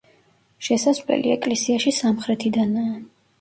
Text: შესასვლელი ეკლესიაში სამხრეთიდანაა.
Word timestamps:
შესასვლელი 0.67 1.33
ეკლესიაში 1.35 1.93
სამხრეთიდანაა. 1.99 2.99